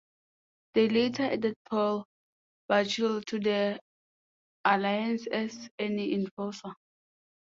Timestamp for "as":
5.27-5.69